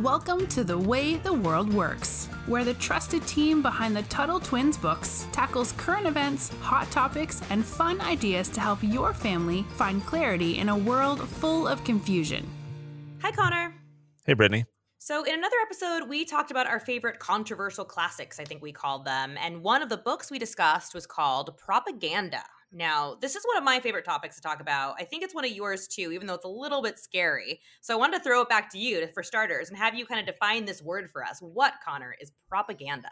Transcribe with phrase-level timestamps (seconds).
[0.00, 4.78] Welcome to The Way the World Works, where the trusted team behind the Tuttle Twins
[4.78, 10.56] books tackles current events, hot topics, and fun ideas to help your family find clarity
[10.56, 12.48] in a world full of confusion.
[13.20, 13.74] Hi, Connor.
[14.24, 14.64] Hey, Brittany.
[14.96, 19.04] So, in another episode, we talked about our favorite controversial classics, I think we called
[19.04, 19.36] them.
[19.38, 23.64] And one of the books we discussed was called Propaganda now, this is one of
[23.64, 24.94] my favorite topics to talk about.
[24.98, 27.60] I think it's one of yours too, even though it's a little bit scary.
[27.82, 30.20] So I wanted to throw it back to you for starters and have you kind
[30.20, 31.38] of define this word for us.
[31.40, 33.10] What, Connor, is propaganda?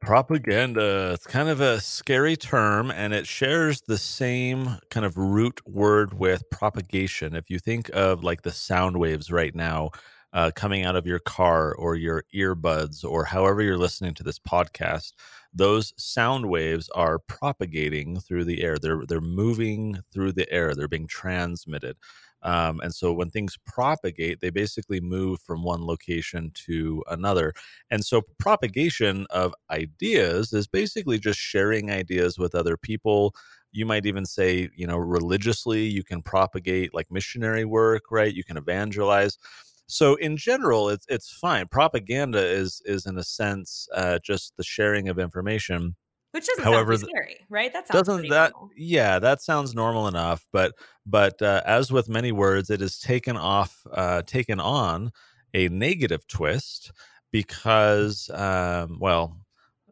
[0.00, 1.12] Propaganda.
[1.14, 6.14] It's kind of a scary term and it shares the same kind of root word
[6.14, 7.34] with propagation.
[7.34, 9.90] If you think of like the sound waves right now,
[10.36, 14.38] uh, coming out of your car or your earbuds or however you're listening to this
[14.38, 15.14] podcast,
[15.54, 18.78] those sound waves are propagating through the air.
[18.78, 20.74] They're they're moving through the air.
[20.74, 21.96] They're being transmitted.
[22.42, 27.54] Um, and so when things propagate, they basically move from one location to another.
[27.90, 33.34] And so propagation of ideas is basically just sharing ideas with other people.
[33.72, 38.34] You might even say, you know, religiously, you can propagate like missionary work, right?
[38.34, 39.38] You can evangelize.
[39.86, 41.68] So in general, it's it's fine.
[41.68, 45.96] Propaganda is is in a sense uh, just the sharing of information.
[46.32, 47.72] Which doesn't However, sound scary, right?
[47.72, 48.70] That doesn't that normal.
[48.76, 50.44] yeah, that sounds normal enough.
[50.52, 50.74] But
[51.06, 55.12] but uh, as with many words, it is taken off, uh, taken on
[55.54, 56.92] a negative twist
[57.30, 59.38] because um, well,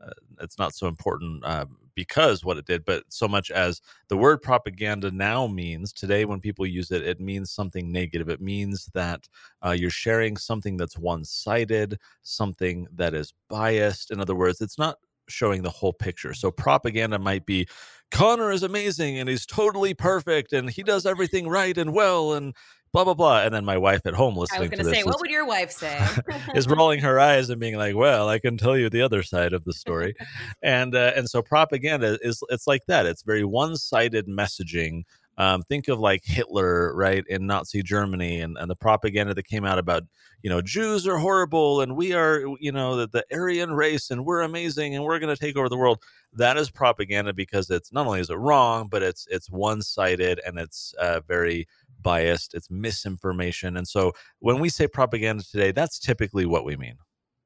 [0.04, 4.16] uh, it's not so important uh, because what it did, but so much as the
[4.16, 8.28] word propaganda now means today when people use it, it means something negative.
[8.28, 9.28] It means that
[9.64, 14.10] uh, you're sharing something that's one sided, something that is biased.
[14.10, 16.34] In other words, it's not showing the whole picture.
[16.34, 17.66] So propaganda might be
[18.10, 22.54] Connor is amazing and he's totally perfect and he does everything right and well and
[22.94, 23.42] blah blah blah.
[23.42, 25.44] And then my wife at home listening I was going to say, what would your
[25.44, 26.00] wife say?
[26.54, 29.52] is rolling her eyes and being like, "Well, I can tell you the other side
[29.52, 30.14] of the story,"
[30.62, 33.04] and uh, and so propaganda is it's like that.
[33.04, 35.02] It's very one sided messaging.
[35.36, 39.64] Um, think of like Hitler, right, in Nazi Germany, and, and the propaganda that came
[39.64, 40.04] out about,
[40.42, 44.24] you know, Jews are horrible and we are, you know, the, the Aryan race and
[44.24, 46.00] we're amazing and we're going to take over the world.
[46.34, 50.40] That is propaganda because it's not only is it wrong, but it's it's one sided
[50.46, 51.66] and it's uh, very
[52.04, 53.76] biased, it's misinformation.
[53.76, 56.94] And so when we say propaganda today, that's typically what we mean.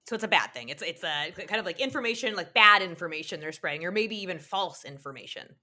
[0.06, 0.68] So it's a bad thing.
[0.68, 4.38] It's it's a kind of like information, like bad information they're spreading, or maybe even
[4.38, 5.54] false information.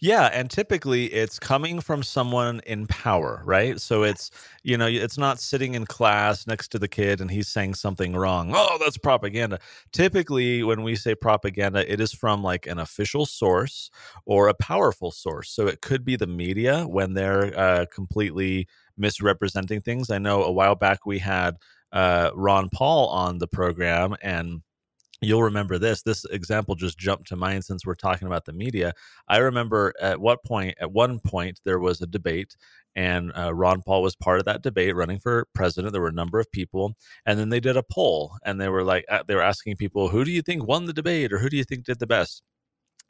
[0.00, 3.80] Yeah, and typically it's coming from someone in power, right?
[3.80, 4.30] So it's
[4.62, 8.14] you know it's not sitting in class next to the kid and he's saying something
[8.16, 8.52] wrong.
[8.54, 9.58] Oh, that's propaganda.
[9.92, 13.90] Typically, when we say propaganda, it is from like an official source
[14.26, 15.50] or a powerful source.
[15.50, 18.66] So it could be the media when they're uh, completely
[18.96, 20.10] misrepresenting things.
[20.10, 21.56] I know a while back we had
[21.92, 24.62] uh, Ron Paul on the program and
[25.20, 28.92] you'll remember this this example just jumped to mind since we're talking about the media
[29.28, 32.56] i remember at what point at one point there was a debate
[32.96, 36.12] and uh, ron paul was part of that debate running for president there were a
[36.12, 36.94] number of people
[37.26, 40.08] and then they did a poll and they were like uh, they were asking people
[40.08, 42.42] who do you think won the debate or who do you think did the best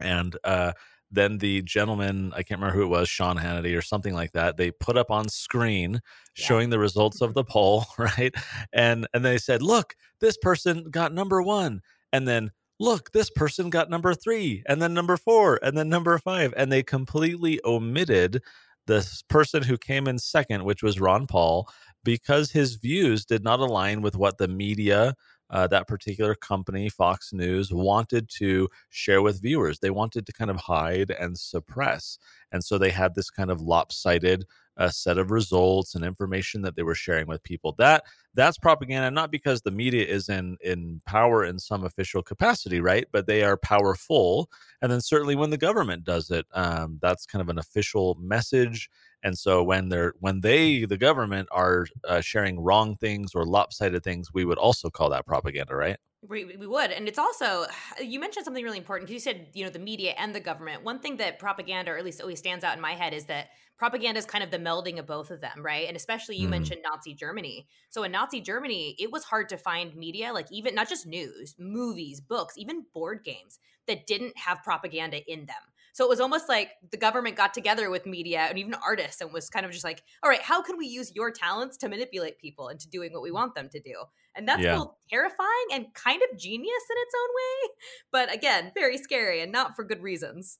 [0.00, 0.72] and uh,
[1.10, 4.56] then the gentleman, I can't remember who it was, Sean Hannity or something like that,
[4.56, 6.00] they put up on screen yeah.
[6.34, 8.34] showing the results of the poll, right?
[8.72, 11.80] And and they said, "Look, this person got number 1."
[12.12, 12.50] And then
[12.80, 16.52] look, this person got number three, and then number four, and then number five.
[16.56, 18.42] And they completely omitted
[18.86, 21.68] the person who came in second, which was Ron Paul,
[22.02, 25.14] because his views did not align with what the media,
[25.50, 29.78] uh, that particular company, Fox News, wanted to share with viewers.
[29.78, 32.18] They wanted to kind of hide and suppress.
[32.50, 34.46] And so they had this kind of lopsided
[34.80, 37.74] a set of results and information that they were sharing with people.
[37.78, 38.02] That
[38.34, 43.06] that's propaganda, not because the media is in in power in some official capacity, right?
[43.12, 44.50] But they are powerful,
[44.82, 48.88] and then certainly when the government does it, um, that's kind of an official message.
[49.22, 54.02] And so when they're when they the government are uh, sharing wrong things or lopsided
[54.02, 55.98] things, we would also call that propaganda, right?
[56.22, 56.90] We, we would.
[56.90, 57.64] And it's also,
[58.00, 60.84] you mentioned something really important because you said, you know, the media and the government.
[60.84, 63.48] One thing that propaganda, or at least always stands out in my head, is that
[63.78, 65.88] propaganda is kind of the melding of both of them, right?
[65.88, 66.50] And especially you mm.
[66.50, 67.66] mentioned Nazi Germany.
[67.88, 71.54] So in Nazi Germany, it was hard to find media, like even not just news,
[71.58, 75.56] movies, books, even board games that didn't have propaganda in them.
[75.92, 79.32] So it was almost like the government got together with media and even artists and
[79.32, 82.38] was kind of just like, all right, how can we use your talents to manipulate
[82.38, 83.94] people into doing what we want them to do?
[84.36, 84.76] And that's yeah.
[84.76, 87.70] both terrifying and kind of genius in its own way,
[88.12, 90.58] but again, very scary and not for good reasons.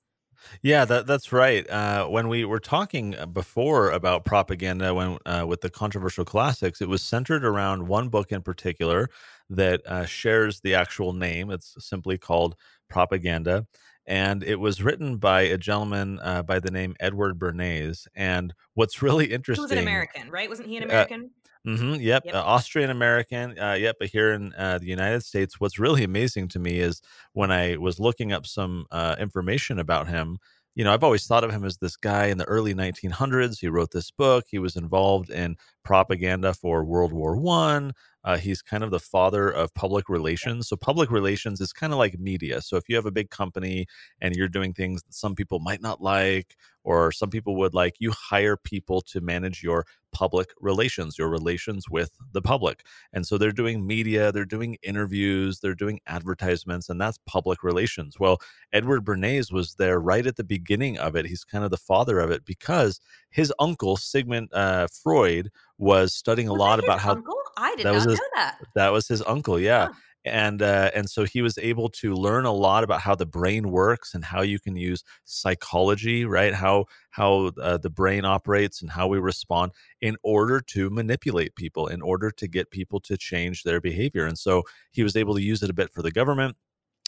[0.63, 1.69] Yeah, that that's right.
[1.69, 6.81] Uh, when we were talking uh, before about propaganda, when uh, with the controversial classics,
[6.81, 9.11] it was centered around one book in particular
[9.51, 11.51] that uh, shares the actual name.
[11.51, 12.57] It's simply called
[12.89, 13.67] Propaganda,
[14.11, 18.09] and it was written by a gentleman uh, by the name Edward Bernays.
[18.17, 20.49] And what's really interesting, he was an American, right?
[20.49, 21.31] Wasn't he an uh, American?
[21.65, 22.35] Mm-hmm, yep, yep.
[22.35, 23.57] Uh, Austrian American.
[23.57, 27.01] Uh, yep, but here in uh, the United States, what's really amazing to me is
[27.35, 30.39] when I was looking up some uh, information about him.
[30.75, 33.61] You know, I've always thought of him as this guy in the early 1900s.
[33.61, 34.47] He wrote this book.
[34.49, 37.93] He was involved in propaganda for World War One.
[38.25, 40.69] Uh, he's kind of the father of public relations.
[40.69, 42.61] So, public relations is kind of like media.
[42.61, 43.87] So, if you have a big company
[44.21, 47.97] and you're doing things that some people might not like, or some people would like,
[47.99, 52.85] you hire people to manage your public relations, your relations with the public.
[53.13, 58.21] And so, they're doing media, they're doing interviews, they're doing advertisements, and that's public relations.
[58.21, 58.39] Well,
[58.71, 61.27] Edward Bernays was there right at the beginning of it.
[61.27, 63.01] He's kind of the father of it because
[63.31, 67.41] his uncle, Sigmund uh, Freud, was studying a was lot about how uncle?
[67.61, 68.59] I did that not was his, know that.
[68.75, 69.87] That was his uncle, yeah.
[69.87, 69.93] Huh.
[70.23, 73.71] And uh, and so he was able to learn a lot about how the brain
[73.71, 76.53] works and how you can use psychology, right?
[76.53, 79.73] How how uh, the brain operates and how we respond
[80.03, 84.27] in order to manipulate people, in order to get people to change their behavior.
[84.27, 86.55] And so he was able to use it a bit for the government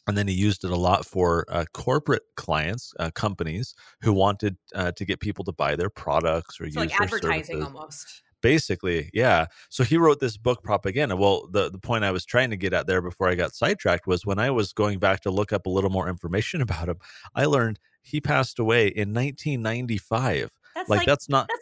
[0.07, 4.57] and then he used it a lot for uh, corporate clients, uh, companies who wanted
[4.75, 7.65] uh, to get people to buy their products or so use like advertising services.
[7.65, 8.23] almost.
[8.43, 9.47] Basically, yeah.
[9.71, 11.17] So he wrote this book, Propaganda.
[11.17, 14.07] Well, the, the point I was trying to get at there before I got sidetracked
[14.07, 16.99] was when I was going back to look up a little more information about him,
[17.35, 20.51] I learned he passed away in 1995.
[20.75, 21.62] That's like, like that's not that's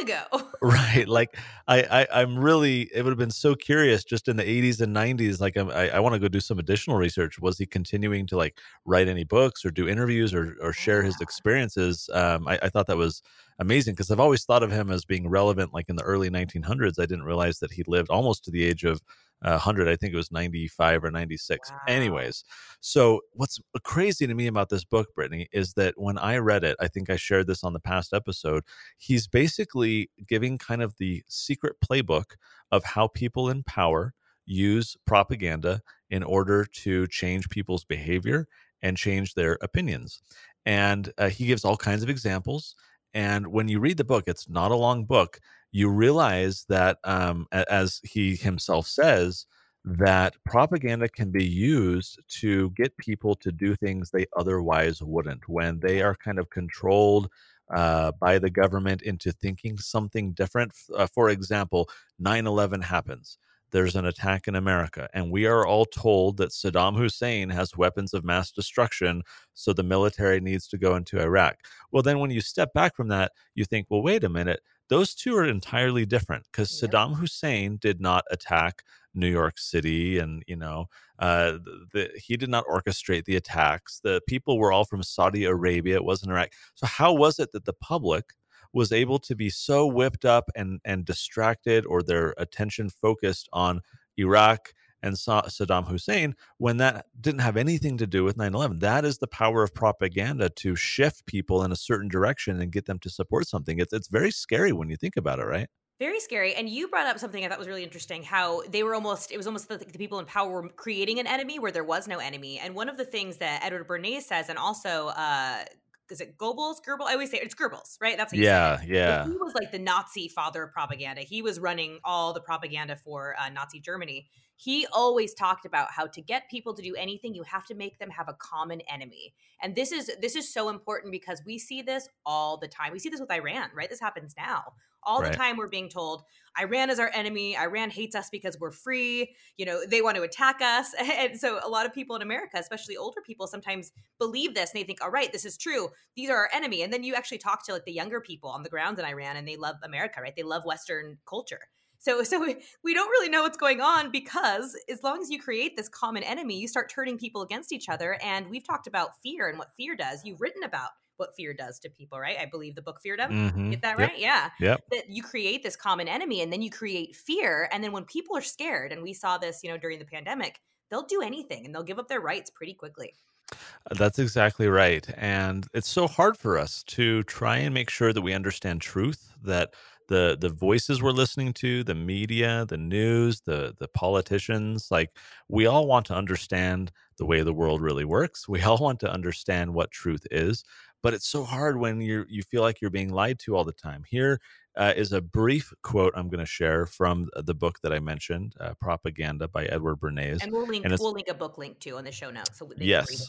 [0.00, 0.22] ago.
[0.62, 1.06] right.
[1.06, 1.36] Like
[1.68, 4.92] I, I I'm really it would have been so curious just in the 80s and
[4.92, 5.40] 90s.
[5.40, 7.38] Like I'm, I I want to go do some additional research.
[7.38, 11.20] Was he continuing to like write any books or do interviews or or share his
[11.20, 12.10] experiences?
[12.12, 13.22] Um, I, I thought that was
[13.60, 16.98] amazing because I've always thought of him as being relevant like in the early 1900s.
[16.98, 19.00] I didn't realize that he lived almost to the age of
[19.42, 19.88] 100.
[19.88, 21.70] I think it was 95 or 96.
[21.70, 21.78] Wow.
[21.86, 22.44] Anyways,
[22.80, 26.76] so what's crazy to me about this book, Brittany, is that when I read it,
[26.80, 28.64] I think I shared this on the past episode.
[28.98, 32.36] He's basically giving kind of the secret playbook
[32.72, 34.14] of how people in power
[34.46, 38.46] use propaganda in order to change people's behavior
[38.82, 40.20] and change their opinions.
[40.64, 42.74] And uh, he gives all kinds of examples.
[43.18, 45.40] And when you read the book, it's not a long book.
[45.72, 49.44] You realize that, um, as he himself says,
[49.84, 55.80] that propaganda can be used to get people to do things they otherwise wouldn't when
[55.80, 57.28] they are kind of controlled
[57.74, 60.70] uh, by the government into thinking something different.
[60.96, 61.88] Uh, for example,
[62.20, 63.36] 9 11 happens
[63.70, 65.08] there's an attack in America.
[65.12, 69.22] And we are all told that Saddam Hussein has weapons of mass destruction,
[69.54, 71.56] so the military needs to go into Iraq.
[71.92, 74.60] Well, then when you step back from that, you think, well, wait a minute.
[74.88, 76.68] Those two are entirely different because.
[76.78, 78.82] Saddam Hussein did not attack
[79.14, 80.86] New York City, and you know,
[81.18, 84.00] uh, the, the, he did not orchestrate the attacks.
[84.02, 86.52] The people were all from Saudi Arabia; it wasn't Iraq.
[86.74, 88.32] So, how was it that the public
[88.78, 93.80] was able to be so whipped up and and distracted or their attention focused on
[94.16, 94.72] Iraq
[95.02, 99.26] and Saddam Hussein when that didn't have anything to do with 9/11 that is the
[99.26, 103.46] power of propaganda to shift people in a certain direction and get them to support
[103.46, 106.54] something it's it's very scary when you think about it right very scary.
[106.54, 109.36] And you brought up something I thought was really interesting how they were almost, it
[109.36, 112.18] was almost the, the, people in power were creating an enemy where there was no
[112.18, 112.60] enemy.
[112.60, 115.64] And one of the things that Edward Bernays says, and also uh,
[116.10, 116.76] is it Goebbels?
[116.86, 117.06] Goebbels?
[117.06, 118.16] I always say it's Goebbels, right?
[118.16, 119.24] That's what yeah, yeah.
[119.24, 121.22] he was like the Nazi father of propaganda.
[121.22, 124.28] He was running all the propaganda for uh, Nazi Germany.
[124.60, 127.98] He always talked about how to get people to do anything, you have to make
[127.98, 129.34] them have a common enemy.
[129.62, 132.92] And this is this is so important because we see this all the time.
[132.92, 133.88] We see this with Iran, right?
[133.88, 135.32] This happens now all right.
[135.32, 136.22] the time we're being told
[136.60, 137.56] Iran is our enemy.
[137.56, 139.34] Iran hates us because we're free.
[139.56, 140.94] You know, they want to attack us.
[141.18, 144.80] And so a lot of people in America, especially older people, sometimes believe this and
[144.80, 145.88] they think, all right, this is true.
[146.14, 146.82] These are our enemy.
[146.82, 149.36] And then you actually talk to like the younger people on the ground in Iran
[149.36, 150.34] and they love America, right?
[150.36, 151.60] They love Western culture.
[151.98, 152.40] So, so
[152.84, 156.22] we don't really know what's going on because as long as you create this common
[156.22, 158.18] enemy, you start turning people against each other.
[158.22, 160.22] And we've talked about fear and what fear does.
[160.24, 162.36] You've written about what fear does to people, right?
[162.40, 163.30] I believe the book Feardom.
[163.30, 163.70] Mm-hmm.
[163.70, 164.10] Get that yep.
[164.10, 164.18] right?
[164.18, 164.50] Yeah.
[164.60, 164.80] Yep.
[164.92, 167.68] That you create this common enemy and then you create fear.
[167.72, 170.60] And then when people are scared, and we saw this, you know, during the pandemic,
[170.90, 173.14] they'll do anything and they'll give up their rights pretty quickly.
[173.52, 175.06] Uh, that's exactly right.
[175.16, 179.34] And it's so hard for us to try and make sure that we understand truth,
[179.42, 179.74] that
[180.08, 185.10] the the voices we're listening to, the media, the news, the the politicians, like
[185.48, 188.48] we all want to understand the way the world really works.
[188.48, 190.64] We all want to understand what truth is,
[191.02, 193.72] but it's so hard when you you feel like you're being lied to all the
[193.72, 194.04] time.
[194.08, 194.40] Here
[194.78, 198.54] uh, is a brief quote I'm going to share from the book that I mentioned,
[198.60, 200.38] uh, Propaganda by Edward Bernays.
[200.40, 202.56] And we'll link and we'll link a book link too on the show notes.
[202.56, 203.28] So yes,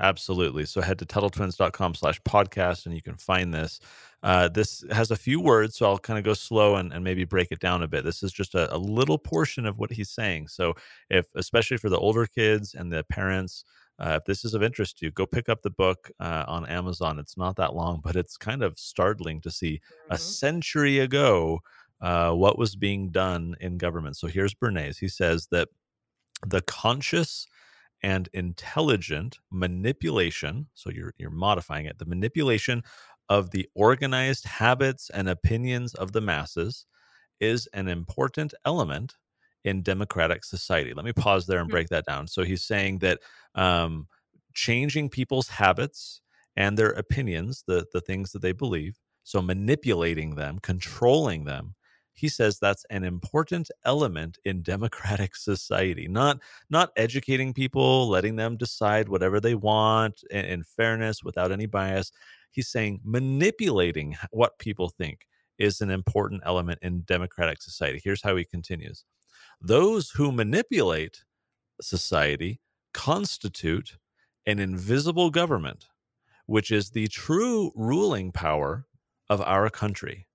[0.00, 0.66] absolutely.
[0.66, 3.78] So head to TuttleTwins.com slash podcast and you can find this.
[4.24, 7.24] Uh, this has a few words, so I'll kind of go slow and, and maybe
[7.24, 8.04] break it down a bit.
[8.04, 10.48] This is just a, a little portion of what he's saying.
[10.48, 10.74] So
[11.08, 13.64] if, especially for the older kids and the parents,
[14.00, 16.66] uh, if this is of interest to you, go pick up the book uh, on
[16.66, 17.18] Amazon.
[17.18, 20.14] It's not that long, but it's kind of startling to see mm-hmm.
[20.14, 21.60] a century ago
[22.00, 24.16] uh, what was being done in government.
[24.16, 24.98] So here's Bernays.
[24.98, 25.68] He says that
[26.46, 27.46] the conscious
[28.02, 32.82] and intelligent manipulation, so you're, you're modifying it, the manipulation
[33.28, 36.86] of the organized habits and opinions of the masses
[37.38, 39.14] is an important element
[39.64, 40.94] in democratic society.
[40.94, 41.74] Let me pause there and mm-hmm.
[41.74, 42.26] break that down.
[42.26, 43.20] So he's saying that
[43.54, 44.06] um,
[44.54, 46.20] changing people's habits
[46.56, 51.74] and their opinions, the the things that they believe, so manipulating them, controlling them.
[52.12, 56.08] He says that's an important element in democratic society.
[56.08, 61.66] Not not educating people, letting them decide whatever they want in, in fairness without any
[61.66, 62.12] bias.
[62.50, 65.26] He's saying manipulating what people think
[65.58, 68.00] is an important element in democratic society.
[68.02, 69.04] Here's how he continues
[69.60, 71.24] those who manipulate
[71.80, 72.60] society
[72.92, 73.96] constitute
[74.46, 75.86] an invisible government,
[76.46, 78.86] which is the true ruling power
[79.28, 80.26] of our country.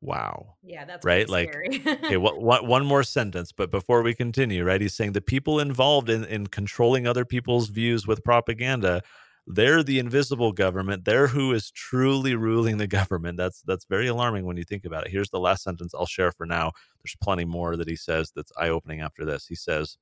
[0.00, 0.56] Wow.
[0.64, 1.28] Yeah, that's right.
[1.28, 1.54] Like,
[1.86, 4.80] okay, what, what, one more sentence, but before we continue, right?
[4.80, 9.02] He's saying the people involved in, in controlling other people's views with propaganda
[9.46, 13.36] they're the invisible government they're who is truly ruling the government.
[13.36, 15.10] That's that's very alarming when you think about it.
[15.12, 16.72] Here's the last sentence i'll share for now.
[17.02, 19.46] There's plenty more that he says that's eye-opening after this.
[19.46, 19.98] He says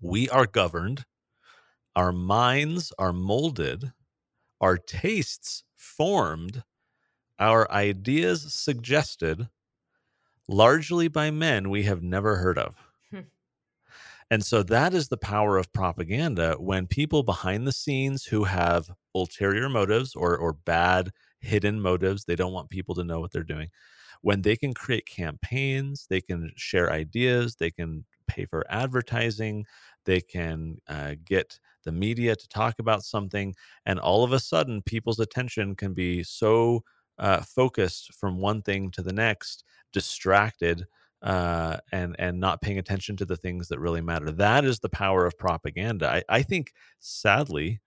[0.00, 1.04] we are governed
[1.96, 3.92] our minds are molded
[4.60, 6.62] our tastes formed
[7.38, 9.48] our ideas suggested
[10.48, 12.74] largely by men we have never heard of
[14.30, 18.90] and so that is the power of propaganda when people behind the scenes who have
[19.14, 23.42] ulterior motives or, or bad hidden motives, they don't want people to know what they're
[23.42, 23.68] doing.
[24.22, 29.64] When they can create campaigns, they can share ideas, they can pay for advertising,
[30.04, 33.54] they can uh, get the media to talk about something,
[33.86, 36.82] and all of a sudden, people's attention can be so
[37.18, 40.84] uh, focused from one thing to the next, distracted
[41.22, 44.30] uh, and and not paying attention to the things that really matter.
[44.30, 46.08] That is the power of propaganda.
[46.08, 47.80] I, I think, sadly,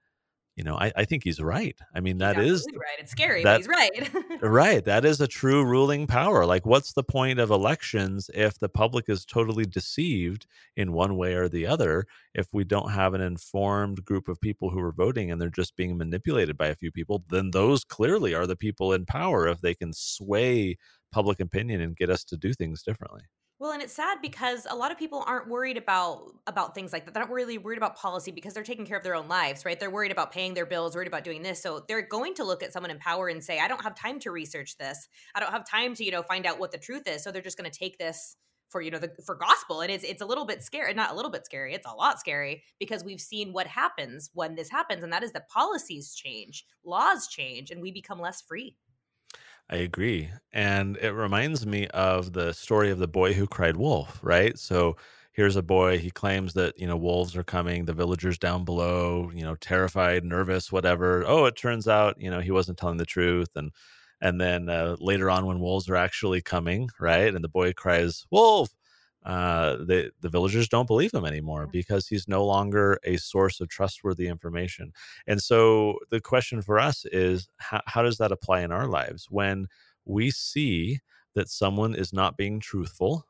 [0.57, 1.77] you know, I, I think he's right.
[1.95, 2.99] I mean, that is right.
[2.99, 4.11] It's scary, that, he's right.
[4.41, 4.83] right.
[4.83, 6.45] That is a true ruling power.
[6.45, 10.45] Like, what's the point of elections if the public is totally deceived
[10.75, 12.05] in one way or the other?
[12.35, 15.77] If we don't have an informed group of people who are voting and they're just
[15.77, 19.61] being manipulated by a few people, then those clearly are the people in power if
[19.61, 20.77] they can sway
[21.11, 23.23] public opinion and get us to do things differently.
[23.59, 27.05] Well, and it's sad because a lot of people aren't worried about about things like
[27.05, 27.13] that.
[27.13, 29.79] They're not really worried about policy because they're taking care of their own lives, right?
[29.79, 31.61] They're worried about paying their bills, worried about doing this.
[31.61, 34.17] So they're going to look at someone in power and say, "I don't have time
[34.21, 35.07] to research this.
[35.35, 37.43] I don't have time to, you know, find out what the truth is." So they're
[37.43, 38.35] just going to take this
[38.69, 39.81] for, you know, the for gospel.
[39.81, 41.75] And it's it's a little bit scary, not a little bit scary.
[41.75, 45.33] It's a lot scary because we've seen what happens when this happens, and that is
[45.33, 48.75] that policies change, laws change, and we become less free.
[49.71, 50.29] I agree.
[50.51, 54.57] And it reminds me of the story of the boy who cried wolf, right?
[54.59, 54.97] So
[55.31, 59.31] here's a boy, he claims that, you know, wolves are coming, the villagers down below,
[59.33, 61.23] you know, terrified, nervous, whatever.
[61.25, 63.71] Oh, it turns out, you know, he wasn't telling the truth and
[64.23, 67.33] and then uh, later on when wolves are actually coming, right?
[67.33, 68.69] And the boy cries, "Wolf!"
[69.23, 73.69] Uh, the the villagers don't believe him anymore because he's no longer a source of
[73.69, 74.91] trustworthy information.
[75.27, 79.27] And so the question for us is, how, how does that apply in our lives
[79.29, 79.67] when
[80.05, 80.99] we see
[81.35, 83.25] that someone is not being truthful?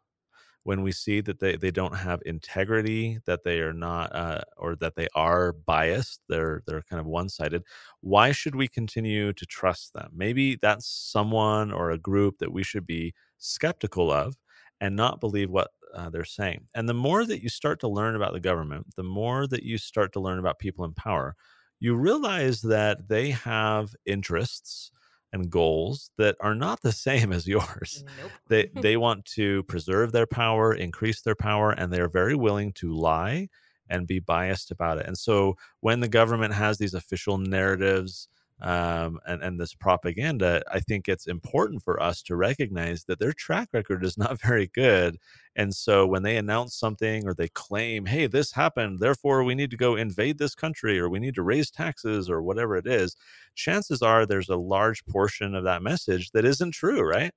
[0.64, 4.76] When we see that they, they don't have integrity, that they are not, uh, or
[4.76, 7.64] that they are biased, they're they're kind of one sided.
[8.02, 10.12] Why should we continue to trust them?
[10.14, 14.38] Maybe that's someone or a group that we should be skeptical of
[14.82, 16.66] and not believe what uh, they're saying.
[16.76, 19.78] And the more that you start to learn about the government, the more that you
[19.78, 21.36] start to learn about people in power,
[21.80, 24.92] you realize that they have interests
[25.34, 28.04] and goals that are not the same as yours.
[28.22, 28.32] Nope.
[28.50, 32.74] they they want to preserve their power, increase their power, and they are very willing
[32.74, 33.48] to lie
[33.90, 35.06] and be biased about it.
[35.06, 38.30] And so when the government has these official narratives
[38.62, 43.34] um, and and this propaganda, I think it's important for us to recognize that their
[43.34, 45.18] track record is not very good.
[45.56, 49.72] And so when they announce something or they claim, "Hey, this happened, therefore we need
[49.72, 53.15] to go invade this country or we need to raise taxes or whatever it is,"
[53.56, 57.32] chances are there's a large portion of that message that isn't true, right?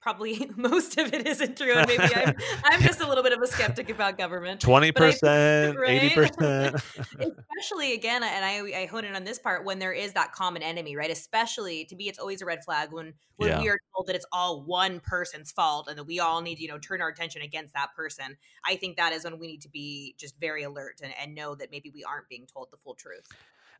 [0.00, 3.42] Probably most of it isn't true and maybe I'm, I'm just a little bit of
[3.42, 6.02] a skeptic about government 20% right?
[6.02, 6.74] 80%
[7.50, 10.62] especially again and I, I hone in on this part when there is that common
[10.62, 13.60] enemy right especially to me it's always a red flag when when yeah.
[13.60, 16.62] we are told that it's all one person's fault and that we all need to
[16.62, 19.62] you know turn our attention against that person i think that is when we need
[19.62, 22.76] to be just very alert and, and know that maybe we aren't being told the
[22.78, 23.26] full truth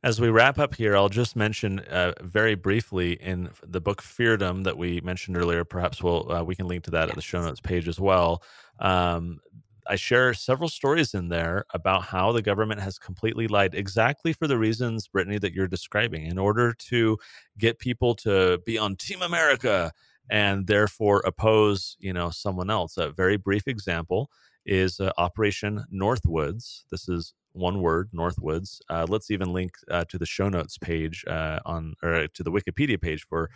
[0.03, 4.65] as we wrap up here, I'll just mention uh, very briefly in the book Feardom
[4.65, 5.65] that we mentioned earlier.
[5.65, 7.11] Perhaps we'll uh, we can link to that yes.
[7.11, 8.43] at the show notes page as well.
[8.79, 9.41] Um,
[9.87, 14.47] I share several stories in there about how the government has completely lied exactly for
[14.47, 17.19] the reasons, Brittany, that you're describing, in order to
[17.59, 19.93] get people to be on Team America
[20.31, 22.97] and therefore oppose, you know, someone else.
[22.97, 24.31] A very brief example
[24.65, 26.85] is uh, Operation Northwoods.
[26.91, 28.81] This is one word, Northwoods.
[28.89, 32.51] Uh, let's even link uh, to the show notes page uh, on, or to the
[32.51, 33.51] Wikipedia page for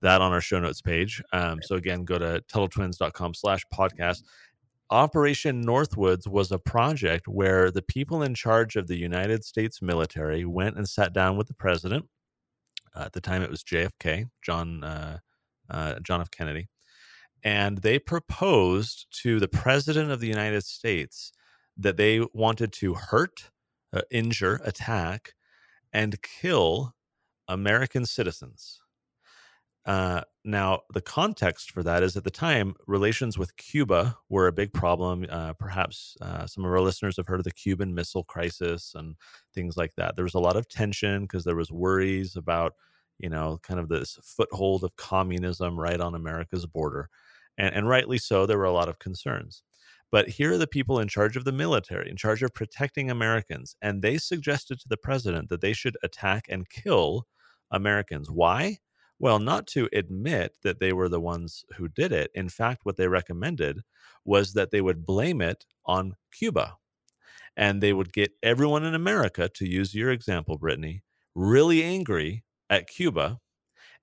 [0.00, 1.22] that on our show notes page.
[1.32, 4.22] Um, so again, go to tuttletwins.com slash podcast.
[4.90, 10.44] Operation Northwoods was a project where the people in charge of the United States military
[10.44, 12.04] went and sat down with the president.
[12.94, 15.18] At the time, it was JFK, John uh,
[15.70, 16.30] uh, John F.
[16.30, 16.68] Kennedy,
[17.42, 21.32] and they proposed to the president of the United States
[21.82, 23.50] that they wanted to hurt,
[23.92, 25.34] uh, injure, attack,
[25.92, 26.94] and kill
[27.48, 28.80] American citizens.
[29.84, 34.52] Uh, now, the context for that is at the time, relations with Cuba were a
[34.52, 35.26] big problem.
[35.28, 39.16] Uh, perhaps uh, some of our listeners have heard of the Cuban Missile Crisis and
[39.54, 40.14] things like that.
[40.14, 42.74] There was a lot of tension because there was worries about,
[43.18, 47.08] you know, kind of this foothold of communism right on America's border,
[47.58, 48.46] and, and rightly so.
[48.46, 49.64] There were a lot of concerns.
[50.12, 53.74] But here are the people in charge of the military, in charge of protecting Americans.
[53.82, 57.26] And they suggested to the president that they should attack and kill
[57.70, 58.30] Americans.
[58.30, 58.78] Why?
[59.18, 62.30] Well, not to admit that they were the ones who did it.
[62.34, 63.80] In fact, what they recommended
[64.24, 66.76] was that they would blame it on Cuba.
[67.56, 71.02] And they would get everyone in America, to use your example, Brittany,
[71.34, 73.38] really angry at Cuba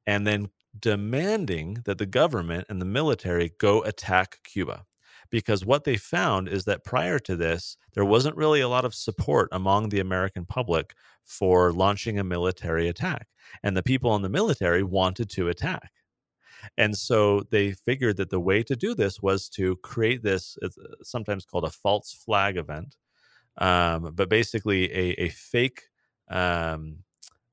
[0.08, 4.86] and then demanding that the government and the military go attack Cuba
[5.30, 8.96] because what they found is that prior to this, there wasn't really a lot of
[8.96, 10.94] support among the American public
[11.26, 13.28] for launching a military attack.
[13.64, 15.92] And the people in the military wanted to attack.
[16.78, 20.70] And so they figured that the way to do this was to create this, uh,
[21.04, 22.96] sometimes called a false flag event,
[23.58, 25.84] um, but basically a, a fake
[26.30, 26.98] um,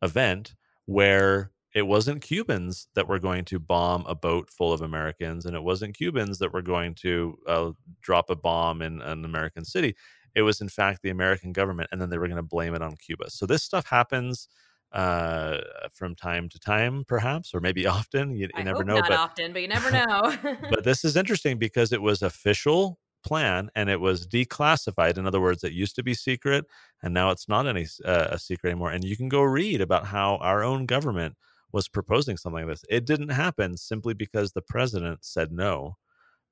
[0.02, 0.54] event
[0.86, 5.54] where it wasn't Cubans that were going to bomb a boat full of Americans, and
[5.54, 9.94] it wasn't Cubans that were going to uh, drop a bomb in an American city.
[10.34, 12.80] It was, in fact, the American government, and then they were going to blame it
[12.80, 13.28] on Cuba.
[13.28, 14.48] So this stuff happens
[14.92, 15.58] uh,
[15.92, 18.34] from time to time, perhaps, or maybe often.
[18.34, 18.96] You, you never know.
[18.96, 20.34] Not but, often, but you never know.
[20.70, 25.40] but this is interesting because it was official plan and it was declassified in other
[25.40, 26.64] words it used to be secret
[27.02, 30.06] and now it's not any uh, a secret anymore and you can go read about
[30.06, 31.34] how our own government
[31.72, 32.84] was proposing something like this.
[32.88, 35.96] It didn't happen simply because the president said no.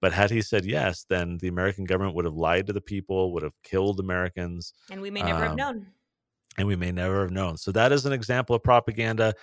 [0.01, 3.33] But had he said yes, then the American government would have lied to the people,
[3.33, 4.75] would have killed Americans.
[4.91, 5.87] And we may never um, have known.
[6.59, 7.57] And we may never have known.
[7.57, 9.35] So that is an example of propaganda.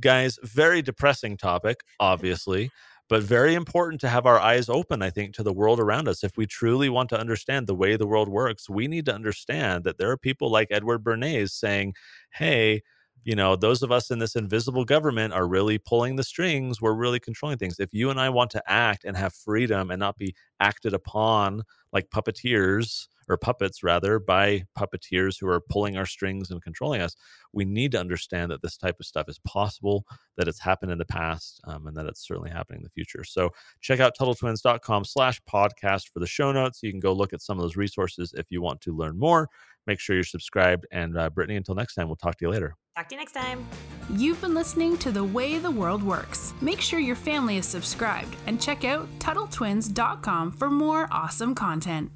[0.00, 2.70] Guys, very depressing topic, obviously,
[3.08, 6.24] but very important to have our eyes open, I think, to the world around us.
[6.24, 9.84] If we truly want to understand the way the world works, we need to understand
[9.84, 11.94] that there are people like Edward Bernays saying,
[12.32, 12.82] hey,
[13.26, 16.80] you know, those of us in this invisible government are really pulling the strings.
[16.80, 17.80] We're really controlling things.
[17.80, 21.64] If you and I want to act and have freedom and not be acted upon
[21.92, 27.16] like puppeteers or puppets rather by puppeteers who are pulling our strings and controlling us,
[27.52, 30.04] we need to understand that this type of stuff is possible,
[30.36, 33.24] that it's happened in the past, um, and that it's certainly happening in the future.
[33.24, 36.80] So check out TuttleTwins.com slash podcast for the show notes.
[36.82, 39.48] You can go look at some of those resources if you want to learn more.
[39.86, 40.86] Make sure you're subscribed.
[40.90, 42.74] And uh, Brittany, until next time, we'll talk to you later.
[42.96, 43.66] Talk to you next time.
[44.10, 46.54] You've been listening to The Way the World Works.
[46.60, 52.10] Make sure your family is subscribed and check out TuttleTwins.com for more awesome content.